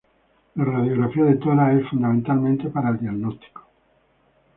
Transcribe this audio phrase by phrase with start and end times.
[0.55, 3.67] La radiografía de tórax es fundamental para el diagnóstico.